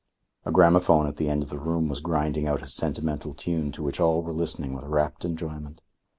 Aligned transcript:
A 0.45 0.51
gramophone 0.51 1.05
at 1.05 1.17
the 1.17 1.29
end 1.29 1.43
of 1.43 1.51
the 1.51 1.59
room 1.59 1.87
was 1.87 1.99
grinding 1.99 2.47
out 2.47 2.63
a 2.63 2.67
sentimental 2.67 3.35
tune 3.35 3.71
to 3.73 3.83
which 3.83 3.99
all 3.99 4.23
were 4.23 4.33
listening 4.33 4.73
with 4.73 4.85
rapt 4.85 5.23
enjoyment. 5.23 5.83